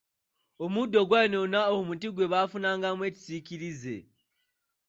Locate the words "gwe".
2.11-2.29